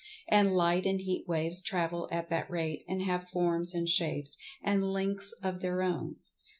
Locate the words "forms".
3.29-3.75